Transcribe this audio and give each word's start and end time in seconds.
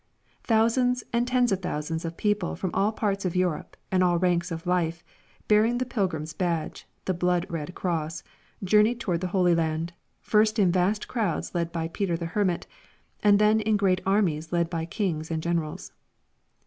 Thousands 0.43 1.03
and 1.13 1.27
tens 1.27 1.51
of 1.51 1.61
thousands 1.61 2.05
of 2.05 2.17
people 2.17 2.55
from 2.55 2.71
all 2.73 2.91
parts 2.91 3.23
of 3.23 3.35
Europe 3.35 3.77
and 3.91 4.03
all 4.03 4.17
ranks 4.17 4.49
of 4.49 4.65
life, 4.65 5.03
bearing 5.47 5.77
the 5.77 5.85
pilgrim's 5.85 6.33
badge— 6.33 6.87
the 7.05 7.13
blood 7.13 7.45
red 7.51 7.75
cross,— 7.75 8.23
journeyed 8.63 8.99
toward 8.99 9.21
the 9.21 9.27
Holy 9.27 9.53
Land, 9.53 9.93
first 10.19 10.57
in 10.57 10.71
vast 10.71 11.07
crowds 11.07 11.53
led 11.53 11.71
by 11.71 11.81
1096 11.81 11.85
1291. 12.17 12.17
Peter 12.17 12.17
the 12.17 12.33
Hermit, 12.33 12.67
then 13.39 13.59
in 13.59 13.77
great 13.77 14.01
armies 14.03 14.51
led 14.51 14.71
by 14.71 14.85
kings 14.85 15.29
and 15.29 15.43
generals. 15.43 15.91